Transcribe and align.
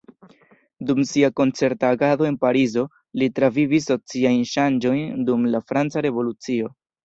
Dum 0.89 1.01
sia 1.09 1.29
koncerta 1.39 1.91
agado 1.97 2.27
en 2.31 2.39
Parizo 2.47 2.87
li 3.23 3.29
travivis 3.41 3.91
sociajn 3.93 4.43
ŝanĝojn 4.57 5.07
dum 5.31 5.49
la 5.57 5.65
franca 5.71 6.09
revolucio. 6.11 6.77